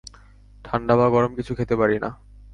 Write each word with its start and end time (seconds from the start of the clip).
ঠান্ডা 0.65 0.93
বা 0.95 1.07
গরম 1.09 1.31
কিছু 1.35 1.51
খেতে 1.55 1.75
পারি 1.75 1.97
না। 1.99 2.09